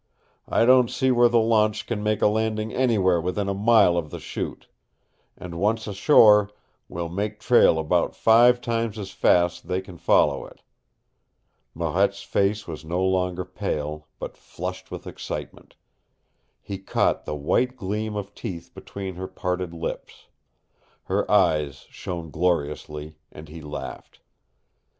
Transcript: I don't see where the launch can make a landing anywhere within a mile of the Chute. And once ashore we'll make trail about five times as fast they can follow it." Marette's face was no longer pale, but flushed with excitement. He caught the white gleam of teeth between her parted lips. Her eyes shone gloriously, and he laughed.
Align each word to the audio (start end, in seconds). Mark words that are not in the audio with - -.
I 0.47 0.65
don't 0.65 0.89
see 0.89 1.11
where 1.11 1.29
the 1.29 1.37
launch 1.37 1.85
can 1.85 2.01
make 2.01 2.23
a 2.23 2.27
landing 2.27 2.73
anywhere 2.73 3.21
within 3.21 3.47
a 3.47 3.53
mile 3.53 3.97
of 3.97 4.09
the 4.09 4.17
Chute. 4.19 4.67
And 5.37 5.59
once 5.59 5.85
ashore 5.85 6.49
we'll 6.89 7.07
make 7.07 7.39
trail 7.39 7.77
about 7.77 8.15
five 8.15 8.61
times 8.61 8.97
as 8.97 9.11
fast 9.11 9.67
they 9.67 9.79
can 9.79 9.99
follow 9.99 10.43
it." 10.47 10.63
Marette's 11.75 12.23
face 12.23 12.67
was 12.67 12.83
no 12.83 13.03
longer 13.05 13.45
pale, 13.45 14.07
but 14.17 14.37
flushed 14.37 14.89
with 14.89 15.05
excitement. 15.05 15.75
He 16.63 16.79
caught 16.79 17.25
the 17.25 17.35
white 17.35 17.75
gleam 17.75 18.15
of 18.15 18.33
teeth 18.33 18.71
between 18.73 19.13
her 19.17 19.27
parted 19.27 19.71
lips. 19.71 20.25
Her 21.03 21.29
eyes 21.29 21.85
shone 21.91 22.31
gloriously, 22.31 23.17
and 23.31 23.49
he 23.49 23.61
laughed. 23.61 24.21